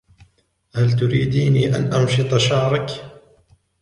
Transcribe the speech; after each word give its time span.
هل 0.75 0.93
تريديني 0.99 1.75
أن 1.75 2.03
مشط 2.03 2.37
شعرك. 2.37 2.89